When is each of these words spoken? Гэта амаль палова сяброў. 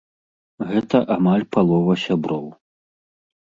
Гэта 0.69 0.97
амаль 1.17 1.45
палова 1.57 2.01
сяброў. 2.07 2.45